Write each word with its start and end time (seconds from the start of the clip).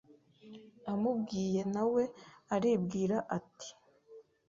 amubwiye 0.91 1.61
na 1.73 1.83
we 1.93 2.03
aribwira 2.55 3.17
ati 3.37 3.69